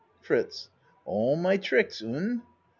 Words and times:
FRITZ 0.19 0.67
All 1.05 1.35
my 1.35 1.57
tricks, 1.57 2.01
un? 2.01 2.41